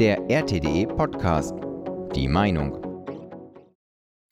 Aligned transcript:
Der 0.00 0.30
RTDE 0.30 0.86
Podcast. 0.86 1.52
Die 2.14 2.26
Meinung. 2.26 2.82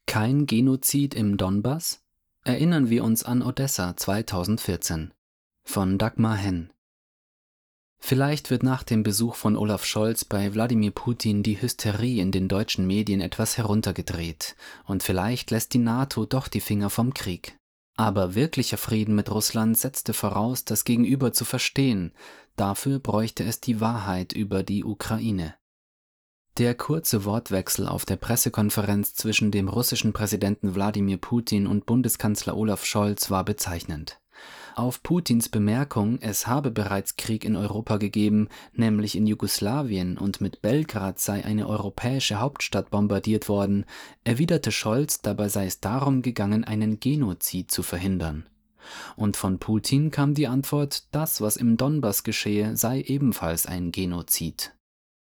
Kein 0.06 0.46
Genozid 0.46 1.14
im 1.14 1.37
Donbass? 1.37 2.00
Erinnern 2.42 2.88
wir 2.88 3.04
uns 3.04 3.23
an 3.23 3.42
Odessa 3.42 3.94
2014 3.94 5.12
von 5.65 5.99
Dagmar 5.99 6.36
Henn. 6.36 6.73
Vielleicht 7.99 8.48
wird 8.48 8.62
nach 8.62 8.82
dem 8.82 9.02
Besuch 9.02 9.34
von 9.34 9.59
Olaf 9.59 9.84
Scholz 9.84 10.25
bei 10.25 10.54
Wladimir 10.54 10.93
Putin 10.93 11.43
die 11.43 11.61
Hysterie 11.61 12.23
in 12.23 12.32
den 12.32 12.48
deutschen 12.48 12.87
Medien 12.87 13.21
etwas 13.21 13.59
heruntergedreht 13.59 14.57
und 14.87 15.03
vielleicht 15.03 15.50
lässt 15.50 15.75
die 15.75 15.80
NATO 15.80 16.25
doch 16.25 16.48
die 16.48 16.62
Finger 16.62 16.89
vom 16.89 17.12
Krieg. 17.12 17.59
Aber 17.98 18.36
wirklicher 18.36 18.76
Frieden 18.76 19.16
mit 19.16 19.28
Russland 19.28 19.76
setzte 19.76 20.14
voraus, 20.14 20.64
das 20.64 20.84
Gegenüber 20.84 21.32
zu 21.32 21.44
verstehen. 21.44 22.12
Dafür 22.54 23.00
bräuchte 23.00 23.42
es 23.42 23.60
die 23.60 23.80
Wahrheit 23.80 24.32
über 24.32 24.62
die 24.62 24.84
Ukraine. 24.84 25.56
Der 26.58 26.76
kurze 26.76 27.25
Wortwechsel 27.25 27.89
auf 27.89 28.04
der 28.04 28.14
Pressekonferenz 28.14 29.14
zwischen 29.14 29.50
dem 29.50 29.66
russischen 29.68 30.12
Präsidenten 30.12 30.76
Wladimir 30.76 31.16
Putin 31.18 31.66
und 31.66 31.86
Bundeskanzler 31.86 32.56
Olaf 32.56 32.84
Scholz 32.84 33.33
war 33.33 33.45
bezeichnend. 33.45 34.20
Auf 34.79 35.03
Putins 35.03 35.49
Bemerkung, 35.49 36.19
es 36.21 36.47
habe 36.47 36.71
bereits 36.71 37.17
Krieg 37.17 37.45
in 37.45 37.57
Europa 37.57 37.97
gegeben, 37.97 38.49
nämlich 38.75 39.17
in 39.17 39.27
Jugoslawien, 39.27 40.17
und 40.17 40.41
mit 40.41 40.63
Belgrad 40.63 41.19
sei 41.19 41.45
eine 41.45 41.67
europäische 41.67 42.39
Hauptstadt 42.39 42.89
bombardiert 42.89 43.49
worden, 43.49 43.87
erwiderte 44.23 44.71
Scholz, 44.71 45.21
dabei 45.21 45.49
sei 45.49 45.67
es 45.67 45.81
darum 45.81 46.23
gegangen, 46.23 46.63
einen 46.63 47.01
Genozid 47.01 47.73
zu 47.73 47.83
verhindern. 47.83 48.47
Und 49.17 49.37
von 49.37 49.59
Putin 49.59 50.13
kam 50.13 50.35
die 50.35 50.47
Antwort, 50.47 51.09
das, 51.11 51.41
was 51.41 51.57
im 51.57 51.77
Donbass 51.77 52.23
geschehe, 52.23 52.77
sei 52.77 53.01
ebenfalls 53.01 53.67
ein 53.67 53.91
Genozid. 53.91 54.77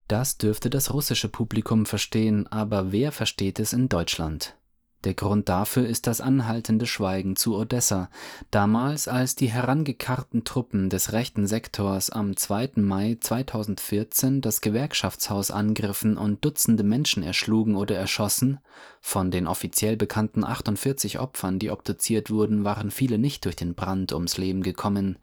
Das 0.09 0.39
dürfte 0.39 0.70
das 0.70 0.95
russische 0.95 1.29
Publikum 1.29 1.84
verstehen, 1.84 2.47
aber 2.47 2.92
wer 2.92 3.12
versteht 3.12 3.61
es 3.61 3.75
in 3.75 3.91
Deutschland? 3.91 4.56
Der 5.05 5.12
Grund 5.12 5.50
dafür 5.50 5.86
ist 5.86 6.06
das 6.06 6.22
anhaltende 6.22 6.86
Schweigen 6.86 7.36
zu 7.36 7.56
Odessa, 7.56 8.08
damals 8.50 9.06
als 9.06 9.36
die 9.36 9.50
herangekarrten 9.50 10.44
Truppen 10.44 10.88
des 10.88 11.12
rechten 11.12 11.46
Sektors 11.46 12.08
am 12.08 12.38
2. 12.38 12.70
Mai 12.77 13.19
2014 13.20 14.41
das 14.41 14.62
Gewerkschaftshaus 14.62 15.50
angriffen 15.50 16.16
und 16.16 16.42
Dutzende 16.42 16.84
Menschen 16.84 17.22
erschlugen 17.22 17.77
oder 17.77 17.96
erschossen, 17.96 18.61
von 19.02 19.30
den 19.30 19.46
offiziell 19.46 19.98
bekannten 19.98 20.42
48 20.42 21.18
Opfern, 21.18 21.58
die 21.58 21.70
obduziert 21.70 22.30
wurden, 22.30 22.64
waren 22.64 22.91
viele 22.91 23.18
nicht 23.18 23.44
durch 23.44 23.56
den 23.56 23.74
Brand 23.74 24.14
ums 24.14 24.39
Leben 24.39 24.62
gekommen, 24.62 25.18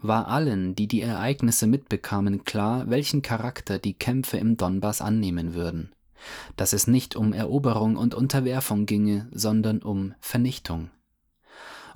war 0.00 0.28
allen, 0.28 0.74
die 0.74 0.88
die 0.88 1.02
Ereignisse 1.02 1.66
mitbekamen, 1.66 2.44
klar, 2.44 2.88
welchen 2.88 3.20
Charakter 3.20 3.78
die 3.78 3.94
Kämpfe 3.94 4.38
im 4.38 4.56
Donbass 4.56 5.02
annehmen 5.02 5.52
würden 5.52 5.92
dass 6.56 6.72
es 6.72 6.86
nicht 6.86 7.16
um 7.16 7.32
Eroberung 7.32 7.96
und 7.96 8.14
Unterwerfung 8.14 8.86
ginge, 8.86 9.28
sondern 9.32 9.82
um 9.82 10.14
Vernichtung. 10.20 10.90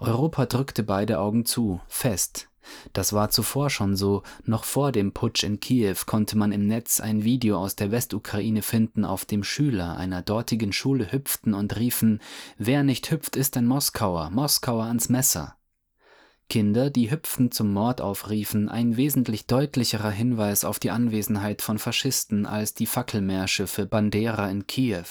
Europa 0.00 0.46
drückte 0.46 0.82
beide 0.82 1.18
Augen 1.18 1.44
zu, 1.44 1.80
fest. 1.86 2.50
Das 2.92 3.12
war 3.12 3.30
zuvor 3.30 3.70
schon 3.70 3.96
so, 3.96 4.22
noch 4.44 4.64
vor 4.64 4.92
dem 4.92 5.12
Putsch 5.12 5.44
in 5.44 5.60
Kiew 5.60 5.96
konnte 6.06 6.36
man 6.36 6.52
im 6.52 6.66
Netz 6.66 7.00
ein 7.00 7.24
Video 7.24 7.58
aus 7.58 7.76
der 7.76 7.90
Westukraine 7.90 8.62
finden, 8.62 9.04
auf 9.04 9.24
dem 9.24 9.44
Schüler 9.44 9.96
einer 9.96 10.22
dortigen 10.22 10.72
Schule 10.72 11.12
hüpften 11.12 11.54
und 11.54 11.76
riefen 11.76 12.20
Wer 12.58 12.82
nicht 12.82 13.10
hüpft, 13.10 13.36
ist 13.36 13.56
ein 13.56 13.66
Moskauer, 13.66 14.30
Moskauer 14.30 14.84
ans 14.84 15.08
Messer. 15.08 15.56
Kinder, 16.50 16.90
die 16.90 17.10
hüpfend 17.10 17.54
zum 17.54 17.72
Mord 17.72 18.02
aufriefen, 18.02 18.68
ein 18.68 18.98
wesentlich 18.98 19.46
deutlicherer 19.46 20.10
Hinweis 20.10 20.64
auf 20.64 20.78
die 20.78 20.90
Anwesenheit 20.90 21.62
von 21.62 21.78
Faschisten 21.78 22.44
als 22.44 22.74
die 22.74 22.86
Fackelmärsche 22.86 23.66
für 23.66 23.86
Bandera 23.86 24.50
in 24.50 24.66
Kiew. 24.66 25.06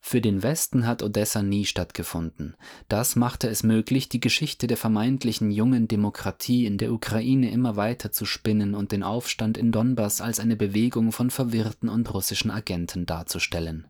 Für 0.00 0.20
den 0.20 0.42
Westen 0.42 0.86
hat 0.86 1.02
Odessa 1.02 1.42
nie 1.42 1.64
stattgefunden. 1.64 2.56
Das 2.88 3.16
machte 3.16 3.48
es 3.48 3.62
möglich, 3.62 4.08
die 4.08 4.20
Geschichte 4.20 4.66
der 4.66 4.76
vermeintlichen 4.76 5.50
jungen 5.50 5.88
Demokratie 5.88 6.66
in 6.66 6.78
der 6.78 6.92
Ukraine 6.92 7.50
immer 7.50 7.76
weiter 7.76 8.12
zu 8.12 8.24
spinnen 8.24 8.74
und 8.74 8.92
den 8.92 9.02
Aufstand 9.02 9.56
in 9.56 9.72
Donbass 9.72 10.20
als 10.20 10.38
eine 10.38 10.56
Bewegung 10.56 11.10
von 11.12 11.30
verwirrten 11.30 11.88
und 11.88 12.12
russischen 12.12 12.50
Agenten 12.50 13.06
darzustellen. 13.06 13.86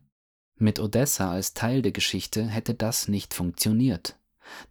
Mit 0.59 0.79
Odessa 0.79 1.31
als 1.31 1.53
Teil 1.53 1.83
der 1.83 1.93
Geschichte 1.93 2.47
hätte 2.47 2.75
das 2.75 3.09
nicht 3.09 3.35
funktioniert. 3.35 4.17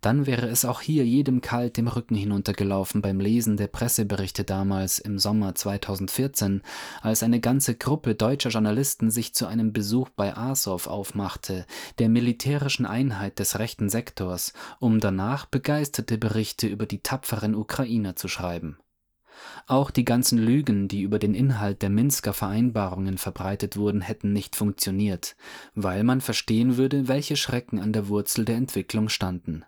Dann 0.01 0.25
wäre 0.25 0.47
es 0.47 0.65
auch 0.65 0.81
hier 0.81 1.05
jedem 1.05 1.41
kalt 1.41 1.77
dem 1.77 1.87
Rücken 1.87 2.15
hinuntergelaufen 2.15 3.01
beim 3.01 3.19
Lesen 3.19 3.57
der 3.57 3.67
Presseberichte 3.67 4.43
damals 4.43 4.99
im 4.99 5.19
Sommer 5.19 5.55
2014, 5.55 6.61
als 7.01 7.23
eine 7.23 7.39
ganze 7.39 7.75
Gruppe 7.75 8.15
deutscher 8.15 8.49
Journalisten 8.49 9.11
sich 9.11 9.33
zu 9.33 9.47
einem 9.47 9.73
Besuch 9.73 10.09
bei 10.09 10.35
Azov 10.35 10.87
aufmachte, 10.87 11.65
der 11.99 12.09
militärischen 12.09 12.85
Einheit 12.85 13.39
des 13.39 13.59
rechten 13.59 13.89
Sektors, 13.89 14.53
um 14.79 14.99
danach 14.99 15.45
begeisterte 15.45 16.17
Berichte 16.17 16.67
über 16.67 16.85
die 16.85 16.99
tapferen 16.99 17.55
Ukrainer 17.55 18.15
zu 18.15 18.27
schreiben. 18.27 18.77
Auch 19.67 19.91
die 19.91 20.05
ganzen 20.05 20.37
Lügen, 20.37 20.87
die 20.87 21.01
über 21.01 21.19
den 21.19 21.33
Inhalt 21.33 21.81
der 21.81 21.89
Minsker 21.89 22.33
Vereinbarungen 22.33 23.17
verbreitet 23.17 23.77
wurden, 23.77 24.01
hätten 24.01 24.33
nicht 24.33 24.55
funktioniert, 24.55 25.35
weil 25.73 26.03
man 26.03 26.21
verstehen 26.21 26.77
würde, 26.77 27.07
welche 27.07 27.35
Schrecken 27.35 27.79
an 27.79 27.93
der 27.93 28.07
Wurzel 28.07 28.45
der 28.45 28.55
Entwicklung 28.55 29.09
standen. 29.09 29.65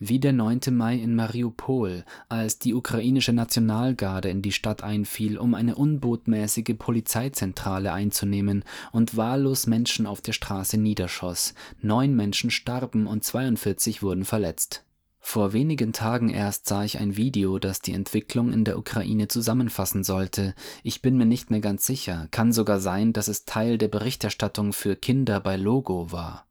Wie 0.00 0.20
der 0.20 0.32
9. 0.32 0.60
Mai 0.70 0.94
in 0.94 1.16
Mariupol, 1.16 2.04
als 2.28 2.60
die 2.60 2.72
ukrainische 2.72 3.32
Nationalgarde 3.32 4.28
in 4.28 4.42
die 4.42 4.52
Stadt 4.52 4.84
einfiel, 4.84 5.38
um 5.38 5.54
eine 5.54 5.74
unbotmäßige 5.74 6.76
Polizeizentrale 6.78 7.92
einzunehmen 7.92 8.62
und 8.92 9.16
wahllos 9.16 9.66
Menschen 9.66 10.06
auf 10.06 10.20
der 10.20 10.34
Straße 10.34 10.78
niederschoss. 10.78 11.52
Neun 11.80 12.14
Menschen 12.14 12.52
starben 12.52 13.08
und 13.08 13.24
42 13.24 14.00
wurden 14.00 14.24
verletzt. 14.24 14.84
Vor 15.20 15.52
wenigen 15.52 15.92
Tagen 15.92 16.30
erst 16.30 16.66
sah 16.66 16.84
ich 16.84 16.98
ein 16.98 17.16
Video, 17.16 17.58
das 17.58 17.80
die 17.80 17.92
Entwicklung 17.92 18.52
in 18.52 18.64
der 18.64 18.78
Ukraine 18.78 19.28
zusammenfassen 19.28 20.04
sollte. 20.04 20.54
Ich 20.82 21.02
bin 21.02 21.16
mir 21.16 21.26
nicht 21.26 21.50
mehr 21.50 21.60
ganz 21.60 21.84
sicher, 21.84 22.28
kann 22.30 22.52
sogar 22.52 22.80
sein, 22.80 23.12
dass 23.12 23.28
es 23.28 23.44
Teil 23.44 23.78
der 23.78 23.88
Berichterstattung 23.88 24.72
für 24.72 24.96
Kinder 24.96 25.40
bei 25.40 25.56
Logo 25.56 26.12
war. 26.12 26.46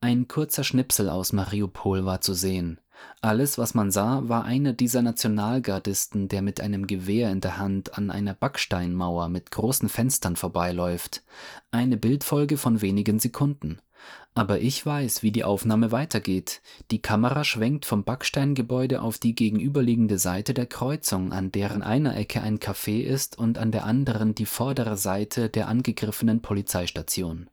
Ein 0.00 0.28
kurzer 0.28 0.62
Schnipsel 0.62 1.08
aus 1.08 1.32
Mariupol 1.32 2.04
war 2.04 2.20
zu 2.20 2.34
sehen. 2.34 2.80
Alles, 3.20 3.58
was 3.58 3.74
man 3.74 3.90
sah, 3.90 4.28
war 4.28 4.44
einer 4.44 4.72
dieser 4.72 5.02
Nationalgardisten, 5.02 6.28
der 6.28 6.40
mit 6.42 6.60
einem 6.60 6.86
Gewehr 6.86 7.30
in 7.30 7.40
der 7.40 7.58
Hand 7.58 7.98
an 7.98 8.10
einer 8.10 8.34
Backsteinmauer 8.34 9.28
mit 9.28 9.50
großen 9.50 9.88
Fenstern 9.88 10.36
vorbeiläuft. 10.36 11.22
Eine 11.70 11.96
Bildfolge 11.96 12.56
von 12.56 12.80
wenigen 12.80 13.18
Sekunden. 13.18 13.80
Aber 14.34 14.60
ich 14.60 14.86
weiß, 14.86 15.24
wie 15.24 15.32
die 15.32 15.42
Aufnahme 15.42 15.90
weitergeht. 15.90 16.62
Die 16.92 17.02
Kamera 17.02 17.42
schwenkt 17.42 17.84
vom 17.84 18.04
Backsteingebäude 18.04 19.02
auf 19.02 19.18
die 19.18 19.34
gegenüberliegende 19.34 20.18
Seite 20.18 20.54
der 20.54 20.66
Kreuzung, 20.66 21.32
an 21.32 21.50
deren 21.50 21.82
einer 21.82 22.16
Ecke 22.16 22.40
ein 22.40 22.60
Café 22.60 23.02
ist 23.02 23.36
und 23.36 23.58
an 23.58 23.72
der 23.72 23.84
anderen 23.84 24.36
die 24.36 24.46
vordere 24.46 24.96
Seite 24.96 25.48
der 25.48 25.66
angegriffenen 25.66 26.40
Polizeistation. 26.40 27.50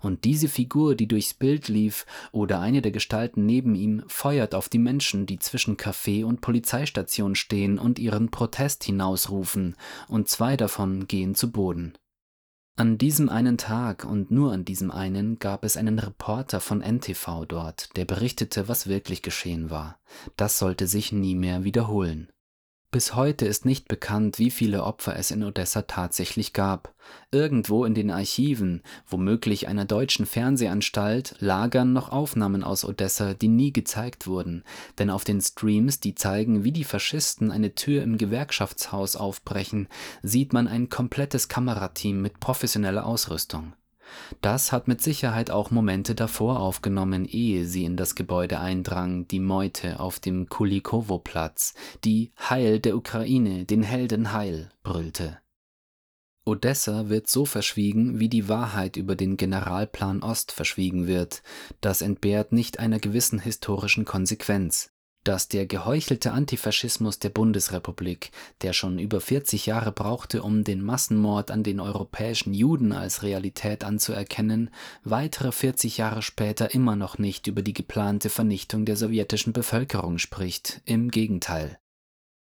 Und 0.00 0.24
diese 0.24 0.48
Figur, 0.48 0.94
die 0.94 1.08
durchs 1.08 1.34
Bild 1.34 1.68
lief, 1.68 2.06
oder 2.32 2.60
eine 2.60 2.82
der 2.82 2.92
Gestalten 2.92 3.46
neben 3.46 3.74
ihm, 3.74 4.02
feuert 4.06 4.54
auf 4.54 4.68
die 4.68 4.78
Menschen, 4.78 5.26
die 5.26 5.38
zwischen 5.38 5.76
Café 5.76 6.24
und 6.24 6.40
Polizeistation 6.40 7.34
stehen 7.34 7.78
und 7.78 7.98
ihren 7.98 8.30
Protest 8.30 8.84
hinausrufen, 8.84 9.76
und 10.08 10.28
zwei 10.28 10.56
davon 10.56 11.06
gehen 11.06 11.34
zu 11.34 11.50
Boden. 11.50 11.94
An 12.78 12.96
diesem 12.96 13.28
einen 13.28 13.58
Tag 13.58 14.04
und 14.04 14.30
nur 14.30 14.52
an 14.52 14.64
diesem 14.64 14.92
einen 14.92 15.40
gab 15.40 15.64
es 15.64 15.76
einen 15.76 15.98
Reporter 15.98 16.60
von 16.60 16.80
NTV 16.80 17.44
dort, 17.44 17.96
der 17.96 18.04
berichtete, 18.04 18.68
was 18.68 18.86
wirklich 18.86 19.22
geschehen 19.22 19.68
war. 19.68 19.98
Das 20.36 20.60
sollte 20.60 20.86
sich 20.86 21.10
nie 21.10 21.34
mehr 21.34 21.64
wiederholen. 21.64 22.30
Bis 22.90 23.14
heute 23.14 23.44
ist 23.44 23.66
nicht 23.66 23.86
bekannt, 23.86 24.38
wie 24.38 24.50
viele 24.50 24.82
Opfer 24.82 25.14
es 25.16 25.30
in 25.30 25.44
Odessa 25.44 25.82
tatsächlich 25.82 26.54
gab. 26.54 26.94
Irgendwo 27.30 27.84
in 27.84 27.92
den 27.92 28.10
Archiven, 28.10 28.82
womöglich 29.06 29.68
einer 29.68 29.84
deutschen 29.84 30.24
Fernsehanstalt, 30.24 31.34
lagern 31.38 31.92
noch 31.92 32.08
Aufnahmen 32.08 32.64
aus 32.64 32.86
Odessa, 32.86 33.34
die 33.34 33.48
nie 33.48 33.74
gezeigt 33.74 34.26
wurden, 34.26 34.64
denn 34.98 35.10
auf 35.10 35.24
den 35.24 35.42
Streams, 35.42 36.00
die 36.00 36.14
zeigen, 36.14 36.64
wie 36.64 36.72
die 36.72 36.84
Faschisten 36.84 37.50
eine 37.50 37.74
Tür 37.74 38.02
im 38.02 38.16
Gewerkschaftshaus 38.16 39.16
aufbrechen, 39.16 39.88
sieht 40.22 40.54
man 40.54 40.66
ein 40.66 40.88
komplettes 40.88 41.48
Kamerateam 41.48 42.22
mit 42.22 42.40
professioneller 42.40 43.04
Ausrüstung. 43.04 43.74
Das 44.40 44.72
hat 44.72 44.88
mit 44.88 45.02
Sicherheit 45.02 45.50
auch 45.50 45.70
Momente 45.70 46.14
davor 46.14 46.60
aufgenommen, 46.60 47.24
ehe 47.24 47.64
sie 47.64 47.84
in 47.84 47.96
das 47.96 48.14
Gebäude 48.14 48.60
eindrang, 48.60 49.26
die 49.28 49.40
Meute 49.40 50.00
auf 50.00 50.20
dem 50.20 50.48
Kulikowo-Platz, 50.48 51.74
die 52.04 52.32
Heil 52.38 52.80
der 52.80 52.96
Ukraine, 52.96 53.64
den 53.64 53.82
Helden 53.82 54.32
Heil 54.32 54.70
brüllte. 54.82 55.38
Odessa 56.48 57.10
wird 57.10 57.28
so 57.28 57.44
verschwiegen, 57.44 58.20
wie 58.20 58.30
die 58.30 58.48
Wahrheit 58.48 58.96
über 58.96 59.16
den 59.16 59.36
Generalplan 59.36 60.22
Ost 60.22 60.50
verschwiegen 60.50 61.06
wird. 61.06 61.42
Das 61.82 62.00
entbehrt 62.00 62.52
nicht 62.52 62.78
einer 62.78 62.98
gewissen 62.98 63.38
historischen 63.38 64.06
Konsequenz. 64.06 64.90
Dass 65.28 65.46
der 65.46 65.66
geheuchelte 65.66 66.32
Antifaschismus 66.32 67.18
der 67.18 67.28
Bundesrepublik, 67.28 68.30
der 68.62 68.72
schon 68.72 68.98
über 68.98 69.20
40 69.20 69.66
Jahre 69.66 69.92
brauchte, 69.92 70.42
um 70.42 70.64
den 70.64 70.82
Massenmord 70.82 71.50
an 71.50 71.62
den 71.62 71.80
europäischen 71.80 72.54
Juden 72.54 72.92
als 72.92 73.22
Realität 73.22 73.84
anzuerkennen, 73.84 74.70
weitere 75.04 75.52
40 75.52 75.98
Jahre 75.98 76.22
später 76.22 76.72
immer 76.72 76.96
noch 76.96 77.18
nicht 77.18 77.46
über 77.46 77.60
die 77.60 77.74
geplante 77.74 78.30
Vernichtung 78.30 78.86
der 78.86 78.96
sowjetischen 78.96 79.52
Bevölkerung 79.52 80.16
spricht, 80.16 80.80
im 80.86 81.10
Gegenteil. 81.10 81.78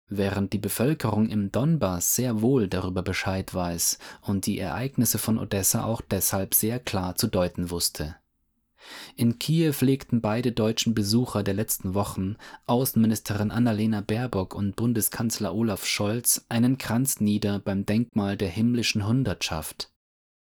Während 0.08 0.52
die 0.52 0.58
Bevölkerung 0.58 1.28
im 1.28 1.52
Donbass 1.52 2.16
sehr 2.16 2.42
wohl 2.42 2.66
darüber 2.66 3.02
Bescheid 3.02 3.54
weiß 3.54 4.00
und 4.22 4.46
die 4.46 4.58
Ereignisse 4.58 5.18
von 5.18 5.38
Odessa 5.38 5.84
auch 5.84 6.00
deshalb 6.00 6.52
sehr 6.52 6.80
klar 6.80 7.14
zu 7.14 7.28
deuten 7.28 7.70
wusste. 7.70 8.16
In 9.16 9.38
Kiew 9.38 9.74
legten 9.80 10.20
beide 10.20 10.52
deutschen 10.52 10.94
Besucher 10.94 11.42
der 11.42 11.54
letzten 11.54 11.94
Wochen, 11.94 12.36
Außenministerin 12.66 13.50
Annalena 13.50 14.00
Baerbock 14.00 14.54
und 14.54 14.76
Bundeskanzler 14.76 15.54
Olaf 15.54 15.86
Scholz, 15.86 16.46
einen 16.48 16.78
Kranz 16.78 17.20
nieder 17.20 17.58
beim 17.58 17.86
Denkmal 17.86 18.36
der 18.36 18.48
himmlischen 18.48 19.06
Hundertschaft. 19.06 19.90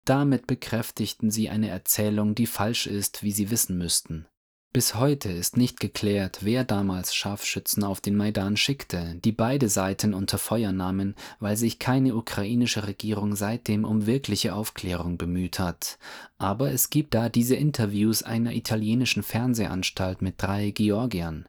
Damit 0.04 0.46
bekräftigten 0.46 1.30
sie 1.30 1.50
eine 1.50 1.68
Erzählung, 1.68 2.34
die 2.34 2.46
falsch 2.46 2.86
ist, 2.86 3.22
wie 3.22 3.32
sie 3.32 3.50
wissen 3.50 3.76
müssten. 3.76 4.26
Bis 4.72 4.94
heute 4.94 5.32
ist 5.32 5.56
nicht 5.56 5.80
geklärt, 5.80 6.38
wer 6.42 6.62
damals 6.62 7.12
Scharfschützen 7.12 7.82
auf 7.82 8.00
den 8.00 8.14
Maidan 8.16 8.56
schickte, 8.56 9.16
die 9.24 9.32
beide 9.32 9.68
Seiten 9.68 10.14
unter 10.14 10.38
Feuer 10.38 10.70
nahmen, 10.70 11.16
weil 11.40 11.56
sich 11.56 11.80
keine 11.80 12.14
ukrainische 12.14 12.86
Regierung 12.86 13.34
seitdem 13.34 13.84
um 13.84 14.06
wirkliche 14.06 14.54
Aufklärung 14.54 15.18
bemüht 15.18 15.58
hat. 15.58 15.98
Aber 16.38 16.70
es 16.70 16.88
gibt 16.88 17.14
da 17.14 17.28
diese 17.28 17.56
Interviews 17.56 18.22
einer 18.22 18.52
italienischen 18.54 19.24
Fernsehanstalt 19.24 20.22
mit 20.22 20.34
drei 20.38 20.70
Georgiern. 20.70 21.46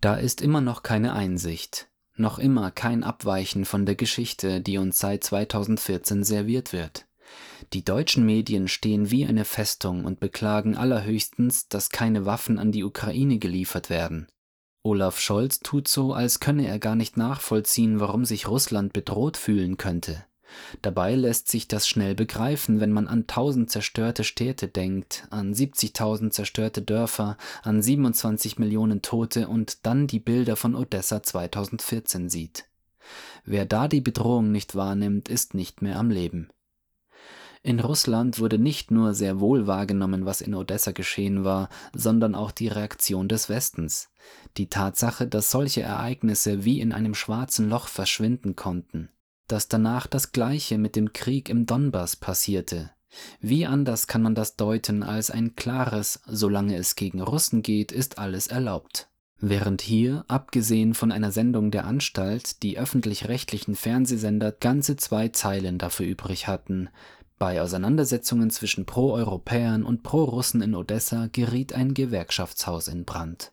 Da 0.00 0.14
ist 0.14 0.40
immer 0.40 0.62
noch 0.62 0.82
keine 0.82 1.12
Einsicht, 1.12 1.90
noch 2.14 2.38
immer 2.38 2.70
kein 2.70 3.04
Abweichen 3.04 3.66
von 3.66 3.84
der 3.84 3.96
Geschichte, 3.96 4.62
die 4.62 4.78
uns 4.78 4.98
seit 4.98 5.24
2014 5.24 6.24
serviert 6.24 6.72
wird. 6.72 7.05
Die 7.72 7.84
deutschen 7.84 8.24
Medien 8.24 8.68
stehen 8.68 9.10
wie 9.10 9.26
eine 9.26 9.44
Festung 9.44 10.04
und 10.04 10.20
beklagen 10.20 10.76
allerhöchstens, 10.76 11.68
dass 11.68 11.90
keine 11.90 12.26
Waffen 12.26 12.58
an 12.58 12.72
die 12.72 12.84
Ukraine 12.84 13.38
geliefert 13.38 13.90
werden. 13.90 14.28
Olaf 14.82 15.18
Scholz 15.18 15.58
tut 15.60 15.88
so, 15.88 16.12
als 16.12 16.38
könne 16.38 16.68
er 16.68 16.78
gar 16.78 16.94
nicht 16.94 17.16
nachvollziehen, 17.16 17.98
warum 17.98 18.24
sich 18.24 18.46
Russland 18.46 18.92
bedroht 18.92 19.36
fühlen 19.36 19.76
könnte. 19.78 20.24
Dabei 20.82 21.16
lässt 21.16 21.48
sich 21.48 21.66
das 21.66 21.88
schnell 21.88 22.14
begreifen, 22.14 22.78
wenn 22.80 22.92
man 22.92 23.08
an 23.08 23.26
tausend 23.26 23.70
zerstörte 23.70 24.22
Städte 24.22 24.68
denkt, 24.68 25.26
an 25.30 25.52
70.000 25.52 26.30
zerstörte 26.30 26.82
Dörfer, 26.82 27.36
an 27.62 27.82
27 27.82 28.58
Millionen 28.58 29.02
Tote 29.02 29.48
und 29.48 29.84
dann 29.84 30.06
die 30.06 30.20
Bilder 30.20 30.54
von 30.54 30.76
Odessa 30.76 31.22
2014 31.22 32.28
sieht. 32.28 32.66
Wer 33.44 33.64
da 33.64 33.88
die 33.88 34.00
Bedrohung 34.00 34.50
nicht 34.52 34.74
wahrnimmt, 34.74 35.28
ist 35.28 35.54
nicht 35.54 35.82
mehr 35.82 35.98
am 35.98 36.10
Leben. 36.10 36.48
In 37.66 37.80
Russland 37.80 38.38
wurde 38.38 38.60
nicht 38.60 38.92
nur 38.92 39.12
sehr 39.12 39.40
wohl 39.40 39.66
wahrgenommen, 39.66 40.24
was 40.24 40.40
in 40.40 40.54
Odessa 40.54 40.92
geschehen 40.92 41.42
war, 41.42 41.68
sondern 41.92 42.36
auch 42.36 42.52
die 42.52 42.68
Reaktion 42.68 43.26
des 43.26 43.48
Westens. 43.48 44.08
Die 44.56 44.68
Tatsache, 44.68 45.26
dass 45.26 45.50
solche 45.50 45.82
Ereignisse 45.82 46.64
wie 46.64 46.80
in 46.80 46.92
einem 46.92 47.16
schwarzen 47.16 47.68
Loch 47.68 47.88
verschwinden 47.88 48.54
konnten. 48.54 49.08
Dass 49.48 49.66
danach 49.66 50.06
das 50.06 50.30
Gleiche 50.30 50.78
mit 50.78 50.94
dem 50.94 51.12
Krieg 51.12 51.48
im 51.48 51.66
Donbass 51.66 52.14
passierte. 52.14 52.92
Wie 53.40 53.66
anders 53.66 54.06
kann 54.06 54.22
man 54.22 54.36
das 54.36 54.54
deuten 54.54 55.02
als 55.02 55.32
ein 55.32 55.56
klares, 55.56 56.20
solange 56.24 56.76
es 56.76 56.94
gegen 56.94 57.20
Russen 57.20 57.62
geht, 57.62 57.90
ist 57.90 58.20
alles 58.20 58.46
erlaubt. 58.46 59.08
Während 59.38 59.82
hier, 59.82 60.24
abgesehen 60.28 60.94
von 60.94 61.12
einer 61.12 61.30
Sendung 61.30 61.70
der 61.70 61.84
Anstalt, 61.84 62.62
die 62.62 62.78
öffentlich-rechtlichen 62.78 63.74
Fernsehsender 63.74 64.50
ganze 64.50 64.96
zwei 64.96 65.28
Zeilen 65.28 65.76
dafür 65.76 66.06
übrig 66.06 66.46
hatten, 66.48 66.88
bei 67.38 67.60
Auseinandersetzungen 67.60 68.50
zwischen 68.50 68.86
Pro-Europäern 68.86 69.84
und 69.84 70.02
Pro-Russen 70.02 70.62
in 70.62 70.74
Odessa 70.74 71.28
geriet 71.30 71.72
ein 71.72 71.94
Gewerkschaftshaus 71.94 72.88
in 72.88 73.04
Brand. 73.04 73.52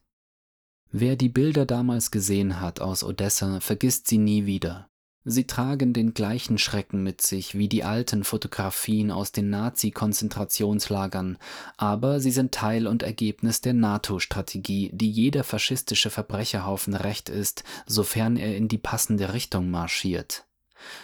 Wer 0.91 1.15
die 1.15 1.29
Bilder 1.29 1.65
damals 1.65 2.11
gesehen 2.11 2.61
hat 2.61 2.79
aus 2.79 3.03
Odessa, 3.03 3.59
vergisst 3.59 4.07
sie 4.07 4.19
nie 4.19 4.45
wieder. 4.45 4.89
Sie 5.25 5.47
tragen 5.47 5.93
den 5.93 6.13
gleichen 6.13 6.57
Schrecken 6.57 7.01
mit 7.01 7.21
sich 7.21 7.57
wie 7.57 7.69
die 7.69 7.85
alten 7.85 8.25
Fotografien 8.25 9.09
aus 9.09 9.31
den 9.31 9.49
Nazi-Konzentrationslagern, 9.49 11.37
aber 11.77 12.19
sie 12.19 12.31
sind 12.31 12.53
Teil 12.53 12.87
und 12.87 13.03
Ergebnis 13.03 13.61
der 13.61 13.73
NATO-Strategie, 13.73 14.91
die 14.93 15.09
jeder 15.09 15.45
faschistische 15.45 16.09
Verbrecherhaufen 16.09 16.93
recht 16.93 17.29
ist, 17.29 17.63
sofern 17.85 18.35
er 18.35 18.57
in 18.57 18.67
die 18.67 18.77
passende 18.77 19.33
Richtung 19.33 19.71
marschiert. 19.71 20.45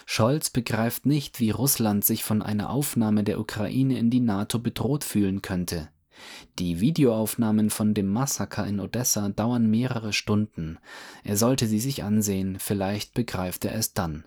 Scholz 0.06 0.50
begreift 0.50 1.06
nicht, 1.06 1.40
wie 1.40 1.52
Russland 1.52 2.06
sich 2.06 2.24
von 2.24 2.42
einer 2.42 2.70
Aufnahme 2.70 3.24
der 3.24 3.40
Ukraine 3.40 3.98
in 3.98 4.10
die 4.10 4.20
NATO 4.20 4.60
bedroht 4.60 5.04
fühlen 5.04 5.42
könnte. 5.42 5.90
Die 6.58 6.82
Videoaufnahmen 6.82 7.70
von 7.70 7.94
dem 7.94 8.08
Massaker 8.08 8.66
in 8.68 8.80
Odessa 8.80 9.30
dauern 9.30 9.70
mehrere 9.70 10.14
Stunden. 10.14 10.78
Er 11.24 11.38
sollte 11.38 11.68
sie 11.68 11.80
sich 11.80 12.04
ansehen, 12.04 12.58
vielleicht 12.60 13.14
begreift 13.14 13.66
er 13.66 13.76
es 13.76 13.94
dann. 13.94 14.26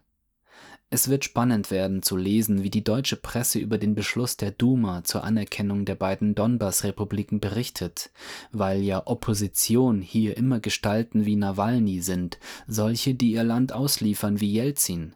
Es 0.95 1.09
wird 1.09 1.25
spannend 1.25 1.71
werden 1.71 2.03
zu 2.03 2.19
lesen, 2.19 2.63
wie 2.63 2.69
die 2.69 2.85
deutsche 2.85 3.17
Presse 3.17 3.59
über 3.59 3.79
den 3.79 3.95
Beschluss 3.95 4.37
der 4.37 4.51
Duma 4.51 5.03
zur 5.05 5.25
Anerkennung 5.25 5.87
der 5.87 5.95
beiden 5.95 6.35
Donbass-Republiken 6.35 7.41
berichtet, 7.41 8.11
weil 8.51 8.83
ja 8.83 9.07
Opposition 9.07 10.03
hier 10.03 10.37
immer 10.37 10.61
Gestalten 10.61 11.25
wie 11.25 11.37
Nawalny 11.37 12.03
sind, 12.03 12.39
solche, 12.67 13.15
die 13.15 13.33
ihr 13.33 13.43
Land 13.43 13.73
ausliefern 13.73 14.41
wie 14.41 14.53
Jelzin. 14.53 15.15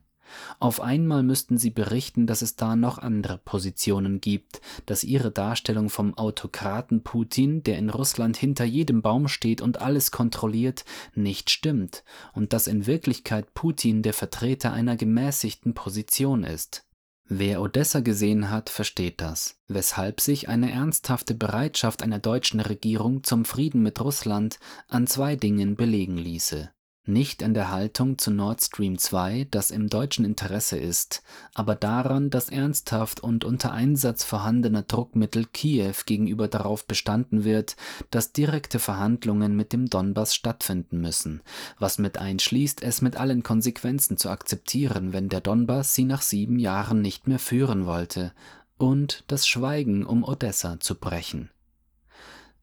Auf 0.59 0.81
einmal 0.81 1.23
müssten 1.23 1.59
sie 1.59 1.71
berichten, 1.71 2.27
dass 2.27 2.43
es 2.43 2.57
da 2.57 2.77
noch 2.77 2.99
andere 2.99 3.39
Positionen 3.39 4.21
gibt, 4.21 4.61
dass 4.87 5.05
ihre 5.05 5.31
Darstellung 5.31 5.91
vom 5.91 6.17
Autokraten 6.17 7.03
Putin, 7.03 7.63
der 7.63 7.79
in 7.79 7.91
Russland 7.91 8.37
hinter 8.37 8.65
jedem 8.65 9.03
Baum 9.03 9.29
steht 9.29 9.61
und 9.61 9.81
alles 9.81 10.11
kontrolliert, 10.11 10.85
nicht 11.15 11.51
stimmt 11.51 12.05
und 12.33 12.53
dass 12.53 12.67
in 12.67 12.87
Wirklichkeit 12.87 13.55
Putin 13.55 14.03
der 14.03 14.13
Vertreter 14.13 14.73
einer 14.73 14.97
gemäßigten 14.97 15.75
Position 15.75 16.45
ist. 16.45 16.87
Wer 17.29 17.61
Odessa 17.61 18.01
gesehen 18.01 18.51
hat, 18.51 18.71
versteht 18.71 19.21
das, 19.21 19.59
weshalb 19.67 20.21
sich 20.21 20.49
eine 20.49 20.71
ernsthafte 20.71 21.35
Bereitschaft 21.35 22.05
einer 22.05 22.21
deutschen 22.21 22.61
Regierung 22.61 23.25
zum 23.25 23.45
Frieden 23.45 23.83
mit 23.83 24.01
Russland 24.01 24.61
an 24.87 25.09
zwei 25.09 25.35
Dingen 25.35 25.75
belegen 25.75 26.17
ließe 26.17 26.71
nicht 27.09 27.43
in 27.43 27.55
der 27.55 27.71
Haltung 27.71 28.19
zu 28.19 28.31
Nord 28.31 28.63
Stream 28.63 28.99
2, 28.99 29.49
das 29.51 29.71
im 29.71 29.89
deutschen 29.89 30.25
Interesse 30.25 30.79
ist, 30.79 31.23
aber 31.55 31.75
daran, 31.75 32.31
dass 32.31 32.49
ernsthaft 32.49 33.21
und 33.21 33.45
unter 33.45 33.73
Einsatz 33.73 34.25
vorhandener 34.25 34.83
Druckmittel 34.83 35.47
Kiew 35.47 35.95
gegenüber 36.07 36.49
darauf 36.49 36.87
bestanden 36.87 37.45
wird, 37.45 37.77
dass 38.11 38.33
direkte 38.33 38.79
Verhandlungen 38.79 39.57
mit 39.57 39.73
dem 39.73 39.89
Donbass 39.89 40.35
stattfinden 40.35 41.01
müssen, 41.01 41.43
was 41.79 41.99
mit 41.99 42.19
einschließt, 42.19 42.83
es 42.83 43.03
mit 43.03 43.17
allen 43.17 43.43
Konsequenzen 43.43 44.17
zu 44.17 44.29
akzeptieren, 44.29 45.13
wenn 45.13 45.29
der 45.29 45.41
Donbass 45.41 45.95
sie 45.95 46.05
nach 46.05 46.23
sieben 46.23 46.59
Jahren 46.59 47.03
nicht 47.03 47.27
mehr 47.27 47.39
führen 47.39 47.87
wollte, 47.87 48.33
und 48.79 49.25
das 49.27 49.49
Schweigen 49.49 50.05
um 50.05 50.23
Odessa 50.23 50.81
zu 50.81 50.97
brechen. 50.97 51.51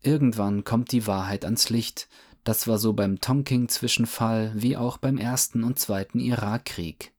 Irgendwann 0.01 0.63
kommt 0.63 0.91
die 0.91 1.07
Wahrheit 1.07 1.45
ans 1.45 1.69
Licht, 1.69 2.09
das 2.43 2.67
war 2.67 2.77
so 2.77 2.93
beim 2.93 3.19
Tonking-Zwischenfall 3.19 4.51
wie 4.55 4.77
auch 4.77 4.97
beim 4.97 5.17
ersten 5.17 5.63
und 5.63 5.79
zweiten 5.79 6.19
Irakkrieg. 6.19 7.13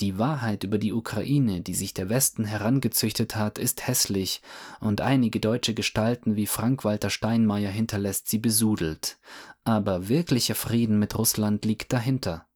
Die 0.00 0.18
Wahrheit 0.18 0.64
über 0.64 0.78
die 0.78 0.92
Ukraine, 0.92 1.60
die 1.60 1.74
sich 1.74 1.94
der 1.94 2.08
Westen 2.08 2.44
herangezüchtet 2.44 3.36
hat, 3.36 3.58
ist 3.58 3.86
hässlich, 3.86 4.42
und 4.80 5.00
einige 5.00 5.40
deutsche 5.40 5.74
Gestalten 5.74 6.36
wie 6.36 6.46
Frank-Walter 6.46 7.10
Steinmeier 7.10 7.70
hinterlässt 7.70 8.28
sie 8.28 8.38
besudelt. 8.38 9.18
Aber 9.64 10.08
wirklicher 10.08 10.54
Frieden 10.54 10.98
mit 10.98 11.16
Russland 11.16 11.64
liegt 11.64 11.92
dahinter. 11.92 12.46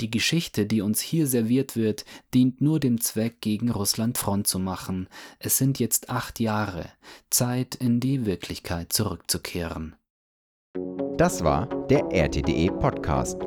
Die 0.00 0.10
Geschichte, 0.10 0.66
die 0.66 0.82
uns 0.82 1.00
hier 1.00 1.26
serviert 1.26 1.74
wird, 1.74 2.04
dient 2.34 2.60
nur 2.60 2.80
dem 2.80 3.00
Zweck, 3.00 3.40
gegen 3.40 3.70
Russland 3.70 4.18
Front 4.18 4.46
zu 4.46 4.58
machen. 4.58 5.08
Es 5.38 5.56
sind 5.56 5.78
jetzt 5.78 6.10
acht 6.10 6.38
Jahre, 6.38 6.90
Zeit, 7.30 7.74
in 7.74 7.98
die 7.98 8.26
Wirklichkeit 8.26 8.92
zurückzukehren. 8.92 9.96
Das 11.16 11.44
war 11.44 11.68
der 11.88 12.04
RTDE 12.10 12.72
Podcast. 12.72 13.38